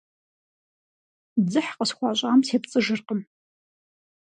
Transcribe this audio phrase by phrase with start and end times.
[1.49, 3.19] Дзыхь къысхуащӀам сепцӀыжыркъым.